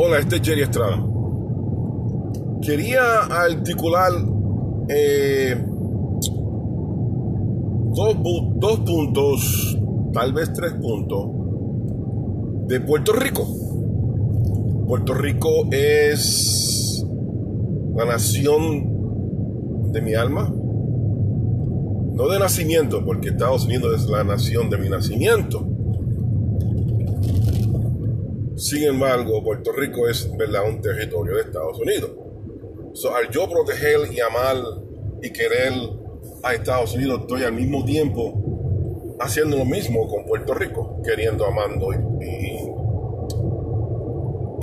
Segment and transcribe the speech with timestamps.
[0.00, 1.04] Hola, este es Jerry Estrada.
[2.62, 4.12] Quería articular
[4.88, 5.56] eh,
[7.96, 8.16] dos,
[8.60, 9.76] dos puntos,
[10.12, 11.26] tal vez tres puntos,
[12.68, 13.44] de Puerto Rico.
[14.86, 17.04] Puerto Rico es
[17.96, 24.78] la nación de mi alma, no de nacimiento, porque Estados Unidos es la nación de
[24.78, 25.66] mi nacimiento.
[28.58, 30.68] Sin embargo, Puerto Rico es ¿verdad?
[30.68, 32.10] un territorio de Estados Unidos.
[32.92, 34.56] So, al yo proteger y amar
[35.22, 35.72] y querer
[36.42, 41.92] a Estados Unidos, estoy al mismo tiempo haciendo lo mismo con Puerto Rico, queriendo, amando
[41.92, 41.96] y,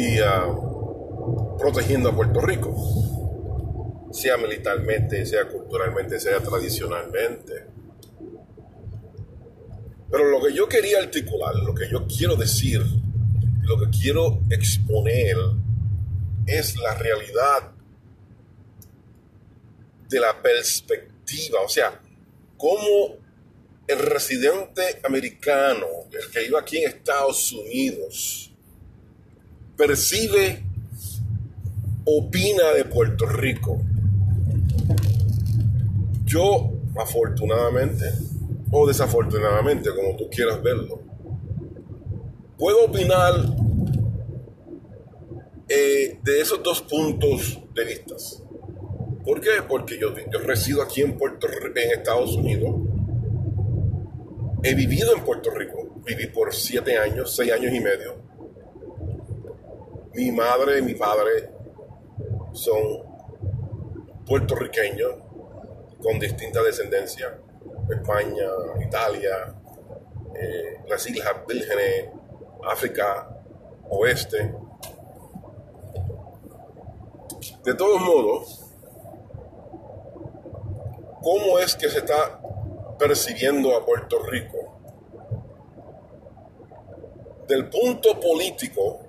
[0.00, 2.74] y, uh, protegiendo a Puerto Rico,
[4.10, 7.66] sea militarmente, sea culturalmente, sea tradicionalmente.
[10.10, 12.80] Pero lo que yo quería articular, lo que yo quiero decir,
[13.62, 15.36] lo que quiero exponer
[16.46, 17.72] es la realidad
[20.08, 22.00] de la perspectiva, o sea,
[22.56, 23.16] cómo
[23.86, 28.52] el residente americano, el que vive aquí en Estados Unidos,
[29.76, 30.62] percibe,
[32.04, 33.80] opina de Puerto Rico.
[36.24, 38.06] Yo, afortunadamente,
[38.70, 41.01] o desafortunadamente, como tú quieras verlo,
[42.62, 43.34] puedo opinar
[45.68, 48.14] eh, de esos dos puntos de vista.
[49.24, 49.50] ¿Por qué?
[49.68, 52.72] Porque yo, yo resido aquí en Puerto Rico, en Estados Unidos.
[54.62, 55.92] He vivido en Puerto Rico.
[56.06, 58.14] Viví por siete años, seis años y medio.
[60.14, 61.50] Mi madre y mi padre
[62.52, 62.80] son
[64.24, 65.14] puertorriqueños
[66.00, 67.40] con distinta descendencia.
[67.90, 68.46] España,
[68.86, 69.52] Italia,
[70.36, 72.21] eh, las Islas Vírgenes,
[72.70, 73.28] África
[73.88, 74.54] Oeste.
[77.64, 78.64] De todos modos,
[81.22, 82.40] ¿cómo es que se está
[82.98, 84.58] percibiendo a Puerto Rico?
[87.46, 89.00] Del punto político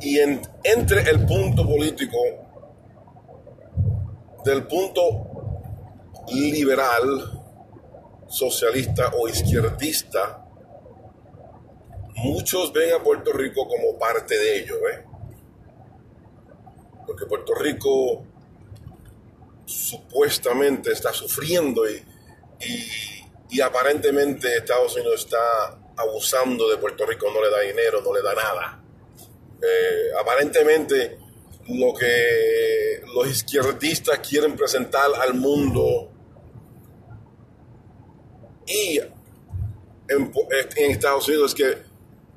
[0.00, 2.16] y entre el punto político
[4.44, 5.26] del punto
[6.32, 7.39] liberal,
[8.30, 10.46] socialista o izquierdista,
[12.14, 15.04] muchos ven a Puerto Rico como parte de ello, ¿eh?
[17.06, 18.24] Porque Puerto Rico
[19.64, 22.02] supuestamente está sufriendo y,
[23.50, 28.22] y, aparentemente Estados Unidos está abusando de Puerto Rico, no le da dinero, no le
[28.22, 28.82] da nada.
[29.60, 31.18] Eh, aparentemente
[31.68, 36.10] lo que los izquierdistas quieren presentar al mundo
[38.70, 40.32] y en,
[40.76, 41.82] en, Estados Unidos es que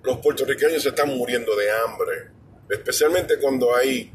[0.04, 2.30] los puertorriqueños se están muriendo de hambre,
[2.70, 4.12] especialmente cuando hay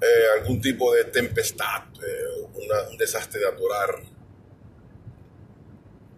[0.00, 2.48] eh, algún tipo de tempestad, eh,
[2.90, 4.02] un desastre natural,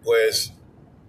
[0.03, 0.51] pues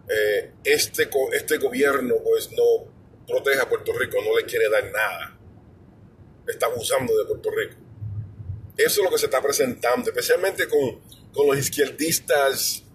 [0.09, 2.93] eh, este, este gobierno pues no
[3.27, 5.37] protege a Puerto Rico, no le quiere dar nada,
[6.47, 7.77] está abusando de Puerto Rico.
[8.77, 11.01] Eso es lo que se está presentando, especialmente con,
[11.33, 12.86] con los izquierdistas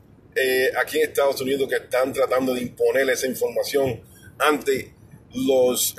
[0.81, 4.01] aquí en Estados Unidos que están tratando de imponer esa información
[4.39, 4.93] ante
[5.33, 5.95] los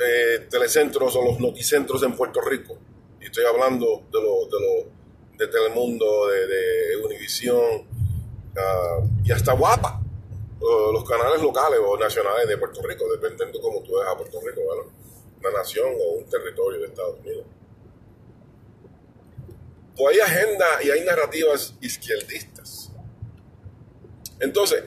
[0.51, 2.79] telecentros o los noticentros en Puerto Rico
[3.23, 4.91] y estoy hablando de lo, de, lo,
[5.39, 10.03] de Telemundo, de, de Univisión uh, y hasta Guapa,
[10.61, 14.41] uh, los canales locales o nacionales de Puerto Rico, dependiendo cómo tú ves a Puerto
[14.45, 14.61] Rico,
[15.41, 17.47] una nación o un territorio de Estados Unidos.
[19.97, 22.62] Pues hay agenda y hay narrativas izquierdistas.
[24.43, 24.83] Entonces,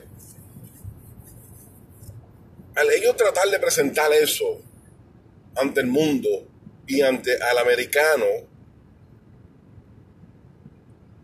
[2.74, 4.60] al ellos tratar de presentar eso
[5.56, 6.28] ante el mundo
[6.86, 8.26] y ante al americano,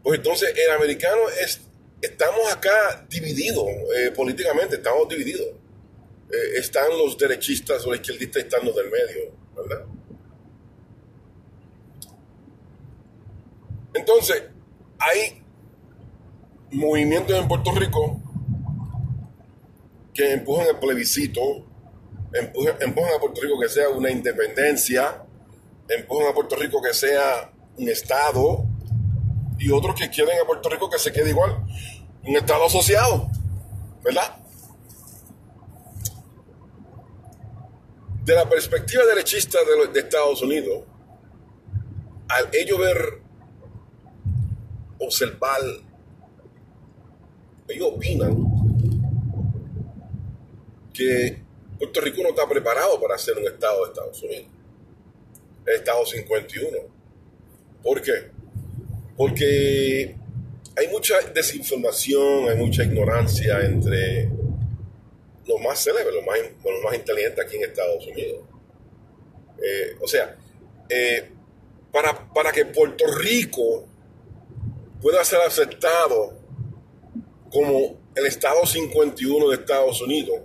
[0.02, 1.60] pues entonces el americano es,
[2.00, 3.66] estamos acá divididos
[3.96, 5.48] eh, políticamente, estamos divididos.
[6.30, 9.84] Eh, están los derechistas o los izquierdistas están los del medio, ¿verdad?
[13.92, 14.44] Entonces,
[14.98, 15.41] hay
[16.72, 18.20] movimientos en Puerto Rico
[20.14, 21.40] que empujan el plebiscito,
[22.32, 25.24] empujan, a Puerto Rico que sea una independencia,
[25.88, 28.66] empujan a Puerto Rico que sea un Estado
[29.58, 31.64] y otros que quieren a Puerto Rico que se quede igual,
[32.24, 33.30] un Estado asociado,
[34.02, 34.36] ¿verdad?
[38.24, 40.84] De la perspectiva derechista de, de Estados Unidos,
[42.28, 43.22] al ello ver,
[44.98, 45.60] observar,
[47.68, 48.36] ellos opinan
[50.92, 51.38] que
[51.78, 54.46] Puerto Rico no está preparado para ser un Estado de Estados Unidos.
[55.66, 56.78] El Estado 51.
[57.82, 58.30] ¿Por qué?
[59.16, 60.14] Porque
[60.76, 64.30] hay mucha desinformación, hay mucha ignorancia entre
[65.46, 68.40] los más célebres, los más, los más inteligentes aquí en Estados Unidos.
[69.62, 70.36] Eh, o sea,
[70.88, 71.30] eh,
[71.92, 73.86] para, para que Puerto Rico
[75.00, 76.41] pueda ser aceptado
[77.52, 80.40] como el Estado 51 de Estados Unidos,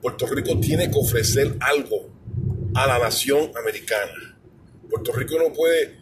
[0.00, 2.10] Puerto Rico tiene que ofrecer algo
[2.74, 4.38] a la nación americana.
[4.90, 5.98] Puerto Rico no puede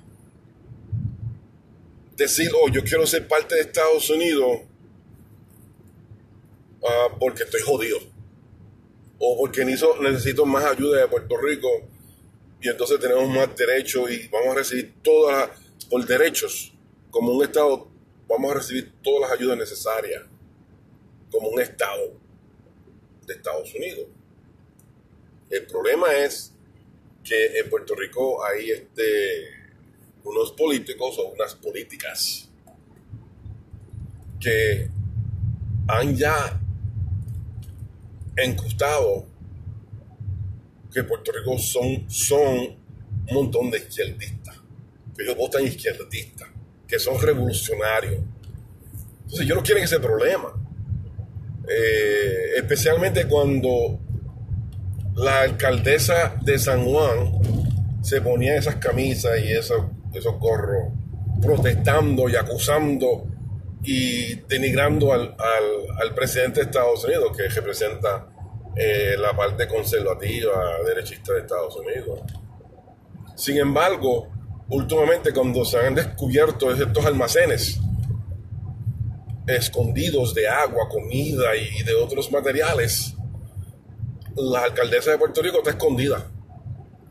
[2.17, 4.63] decir, oh, yo quiero ser parte de Estados Unidos
[6.81, 7.99] uh, porque estoy jodido.
[9.19, 11.69] O porque necesito más ayuda de Puerto Rico
[12.63, 15.59] y entonces tenemos más derechos y vamos a recibir todas las,
[15.89, 16.73] por derechos,
[17.11, 17.90] como un Estado,
[18.31, 20.23] vamos a recibir todas las ayudas necesarias,
[21.33, 22.13] como un Estado
[23.27, 24.07] de Estados Unidos.
[25.51, 26.53] El problema es
[27.25, 29.49] que en Puerto Rico hay este,
[30.23, 32.49] unos políticos o unas políticas
[34.39, 34.89] que
[35.89, 36.61] han ya
[38.37, 39.27] encustado
[40.93, 42.79] que Puerto Rico son, son
[43.29, 44.57] un montón de izquierdistas,
[45.19, 46.50] ellos votan izquierdistas,
[46.91, 48.21] que son revolucionarios.
[49.23, 50.53] Entonces ellos no quieren ese problema.
[51.69, 54.01] Eh, especialmente cuando
[55.15, 60.93] la alcaldesa de San Juan se ponía esas camisas y esos, esos gorros,
[61.41, 63.27] protestando y acusando
[63.85, 68.27] y denigrando al, al, presidente de Estados Unidos, que representa
[68.75, 72.21] eh, la parte conservativa, derechista de Estados Unidos.
[73.37, 74.29] Sin embargo,
[74.71, 77.79] últimamente cuando se han descubierto estos almacenes
[79.47, 83.15] escondidos de agua, comida y de otros materiales,
[84.37, 86.31] la alcaldesa de Puerto Rico está escondida.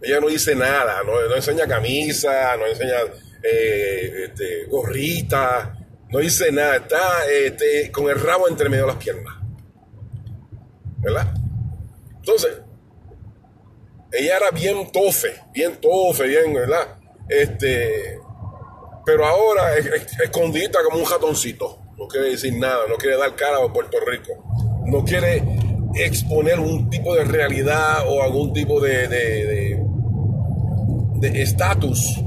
[0.02, 2.96] Ella no dice nada, no, enseña camisa, no enseña
[3.44, 5.76] eh, este, gorrita,
[6.10, 9.36] no dice nada, está este, con el rabo entre medio de las piernas.
[11.00, 11.34] ¿Verdad?
[12.16, 12.62] Entonces,
[14.12, 16.99] ella era bien tofe, bien tofe, bien, ¿verdad?
[17.30, 18.20] Este,
[19.06, 19.86] pero ahora es,
[20.22, 21.80] escondida como un jatoncito.
[21.98, 24.34] No quiere decir nada, no quiere dar cara a Puerto Rico.
[24.86, 25.44] No quiere
[25.96, 29.80] exponer un tipo de realidad o algún tipo de
[31.22, 32.24] estatus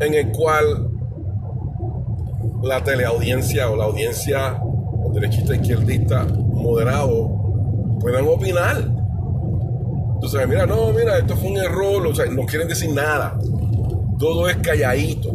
[0.00, 0.90] en el cual
[2.62, 4.60] la teleaudiencia o la audiencia
[5.12, 8.78] derechista, izquierdista, moderado, puedan opinar.
[10.14, 13.36] Entonces, mira, no, mira, esto fue un error, o sea, no quieren decir nada.
[14.22, 15.32] Todo es calladito,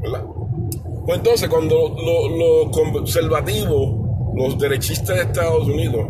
[0.00, 0.24] ¿verdad?
[1.04, 3.96] Pues entonces, cuando los conservativos,
[4.36, 6.06] los derechistas de Estados Unidos,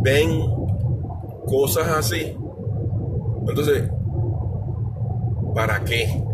[0.00, 0.42] ven
[1.46, 2.36] cosas así,
[3.46, 3.88] entonces,
[5.54, 6.24] ¿para qué?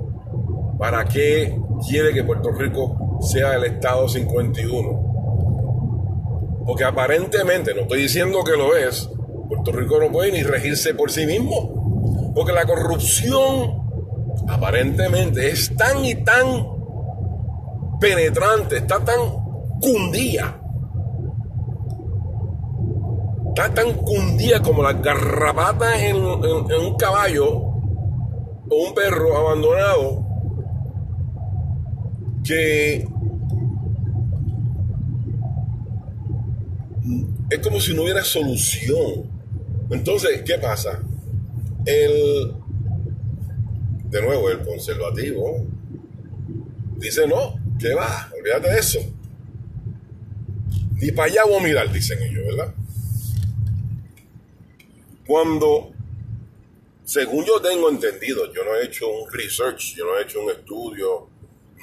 [0.78, 6.64] ¿Para qué quiere que Puerto Rico sea el Estado 51.
[6.66, 9.10] Porque aparentemente, no estoy diciendo que lo es,
[9.48, 12.32] Puerto Rico no puede ni regirse por sí mismo.
[12.34, 13.87] Porque la corrupción
[14.48, 16.66] aparentemente es tan y tan
[18.00, 19.20] penetrante, está tan
[19.80, 20.60] cundía.
[23.48, 30.26] Está tan cundía como la garrapata en, en un caballo o un perro abandonado
[32.44, 33.06] que
[37.50, 39.30] es como si no hubiera solución.
[39.90, 41.00] Entonces, ¿qué pasa?
[41.84, 42.54] El,
[44.10, 45.66] de nuevo, el conservativo
[46.96, 48.30] dice, no, ¿qué va?
[48.38, 48.98] Olvídate de eso.
[50.96, 52.74] Ni para allá voy a mirar, dicen ellos, ¿verdad?
[55.26, 55.92] Cuando,
[57.04, 60.50] según yo tengo entendido, yo no he hecho un research, yo no he hecho un
[60.50, 61.28] estudio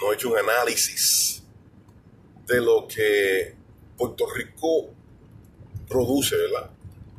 [0.01, 1.43] no he hecho un análisis
[2.47, 3.55] de lo que
[3.97, 4.89] Puerto Rico
[5.87, 6.69] produce, ¿verdad?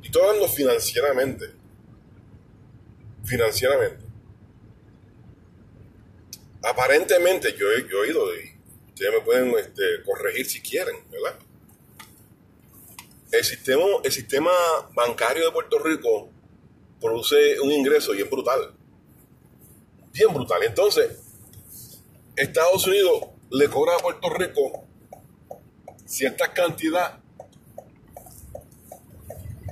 [0.02, 1.46] Y estoy hablando financieramente.
[3.24, 4.05] Financieramente.
[6.66, 8.58] Aparentemente, yo he, oído, y
[8.88, 11.38] ustedes me pueden este, corregir si quieren, ¿verdad?
[13.30, 14.50] El sistema, el sistema
[14.92, 16.28] bancario de Puerto Rico
[17.00, 18.74] produce un ingreso bien brutal.
[20.12, 20.64] Bien brutal.
[20.64, 21.20] Entonces,
[22.34, 24.88] Estados Unidos le cobra a Puerto Rico
[26.04, 27.20] cierta cantidad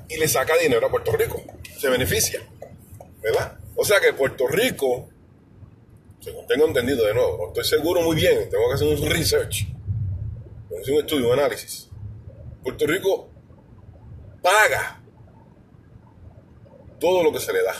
[0.08, 1.42] y le saca dinero a Puerto Rico.
[1.76, 2.48] Se beneficia.
[3.20, 3.58] ¿Verdad?
[3.74, 5.08] O sea que Puerto Rico,
[6.46, 9.66] tengo entendido de nuevo, estoy seguro muy bien, tengo que hacer un research,
[10.80, 11.90] hacer un estudio, un análisis.
[12.62, 13.28] Puerto Rico
[14.42, 15.02] paga
[16.98, 17.74] todo lo que se le da.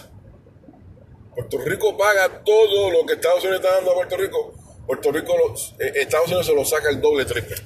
[1.34, 4.54] Puerto Rico paga todo lo que Estados Unidos está dando a Puerto Rico.
[4.86, 5.32] Puerto Rico,
[5.78, 7.56] eh, Estados Unidos se lo saca el doble, triple.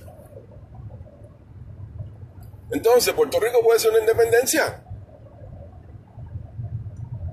[2.70, 4.85] Entonces, Puerto Rico puede ser una independencia.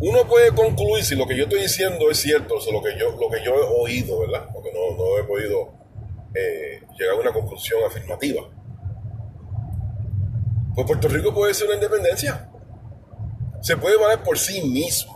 [0.08, 3.18] Uno puede concluir si lo que yo estoy diciendo es cierto, o lo que yo,
[3.20, 4.48] lo que yo he oído, ¿verdad?
[4.54, 5.74] Porque no, no he podido
[6.36, 8.44] eh, llegar a una conclusión afirmativa.
[10.76, 12.52] Pues Puerto Rico puede ser una independencia.
[13.62, 15.16] Se puede valer por sí mismo.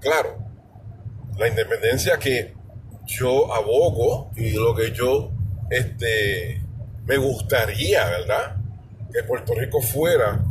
[0.00, 0.38] Claro,
[1.38, 2.52] la independencia que
[3.06, 5.30] yo abogo y lo que yo
[5.70, 6.60] este,
[7.04, 8.56] me gustaría, ¿verdad?
[9.12, 10.44] Que Puerto Rico fuera,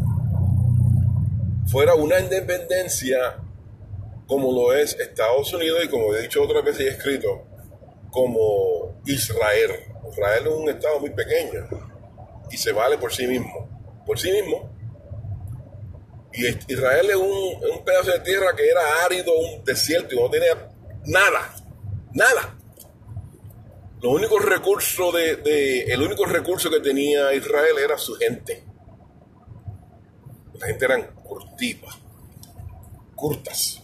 [1.71, 3.37] fuera una independencia
[4.27, 7.47] como lo es Estados Unidos y como he dicho otras veces y he escrito,
[8.11, 9.71] como Israel.
[10.11, 11.67] Israel es un estado muy pequeño
[12.49, 14.03] y se vale por sí mismo.
[14.05, 14.69] Por sí mismo.
[16.33, 20.69] Y Israel es un, pedazo de tierra que era árido, un desierto y no tenía
[21.05, 21.55] nada.
[22.13, 22.57] Nada.
[24.01, 28.70] Lo único recurso de, el único recurso que tenía Israel era su gente.
[30.61, 31.97] La gente eran curtivas,
[33.15, 33.81] curtas.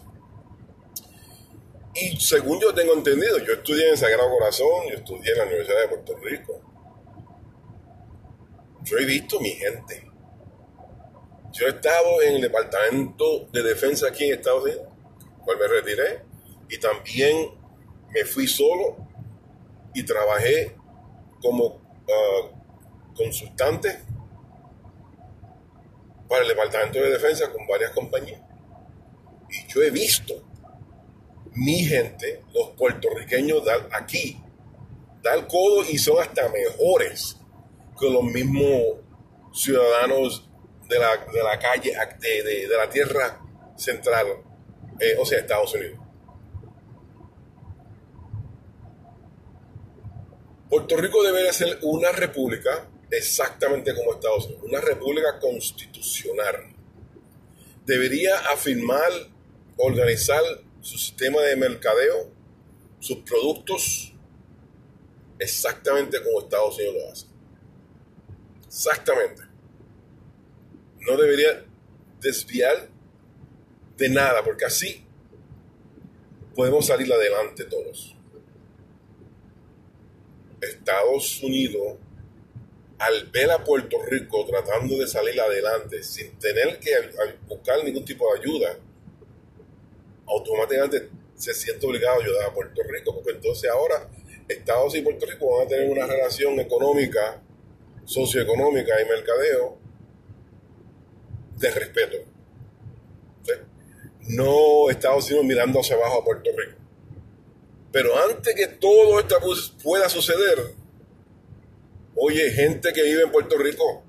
[1.95, 5.81] Y según yo tengo entendido, yo estudié en Sagrado Corazón, yo estudié en la Universidad
[5.81, 6.61] de Puerto Rico.
[8.83, 10.07] Yo he visto mi gente.
[11.51, 14.87] Yo he estado en el Departamento de Defensa aquí en Estados Unidos,
[15.43, 16.21] cual me retiré,
[16.69, 17.57] y también
[18.11, 18.97] me fui solo
[19.95, 20.75] y trabajé
[21.41, 22.51] como ah,
[23.15, 24.06] consultante
[26.27, 28.41] para el Departamento de Defensa con varias compañías.
[29.49, 30.33] Y yo he visto
[31.53, 34.39] mi gente, los puertorriqueños aquí,
[35.23, 37.37] dar codo y son hasta mejores
[37.99, 38.97] que los mismos
[39.53, 40.47] ciudadanos
[40.87, 43.41] de la, de la calle, de, de, la tierra
[43.75, 44.27] central,
[44.99, 45.99] eh, o sea, Estados Unidos.
[50.69, 56.73] Puerto Rico debería ser una república exactamente como Estados Unidos, una república constitucional.
[57.85, 59.11] Debería afirmar,
[59.77, 60.41] organizar
[60.81, 62.31] su sistema de mercadeo,
[62.99, 64.13] sus productos,
[65.39, 67.25] exactamente como Estados Unidos lo hace.
[68.65, 69.43] Exactamente.
[70.99, 71.65] No debería
[72.19, 72.89] desviar
[73.97, 75.05] de nada, porque así
[76.55, 78.15] podemos salir adelante todos.
[80.59, 81.97] Estados Unidos,
[82.99, 86.91] al ver a Puerto Rico tratando de salir adelante sin tener que
[87.47, 88.77] buscar ningún tipo de ayuda,
[90.25, 94.09] automáticamente se siente obligado a ayudar a Puerto Rico, porque entonces ahora
[94.47, 97.41] Estados y Puerto Rico van a tener una relación económica,
[98.05, 99.77] socioeconómica y mercadeo
[101.57, 102.17] de respeto.
[104.29, 106.77] No Estados Unidos mirando hacia abajo a Puerto Rico.
[107.91, 109.37] Pero antes que todo esto
[109.81, 110.73] pueda suceder,
[112.17, 114.03] oye, gente que vive en Puerto Rico,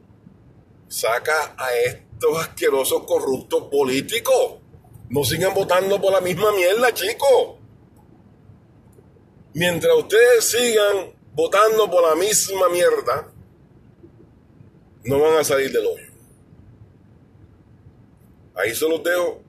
[0.89, 4.59] saca a estos asquerosos corruptos políticos
[5.11, 7.57] no sigan votando por la misma mierda, chicos.
[9.55, 13.33] Mientras ustedes sigan votando por la misma mierda,
[15.05, 16.13] no van a salir del hoyo.
[18.55, 19.43] Ahí se los dejo.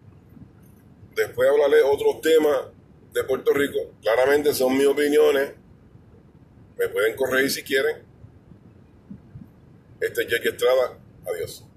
[1.16, 2.58] Después hablaré otros temas
[3.12, 3.80] de Puerto Rico.
[4.01, 5.54] Claramente son mis opiniones.
[6.78, 8.09] Me pueden corregir si quieren.
[10.01, 10.98] Este es Jake Estrada.
[11.25, 11.69] Adiós.